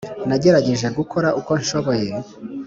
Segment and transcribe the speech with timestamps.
[0.27, 2.09] Nagerageje gukora uko nshoboye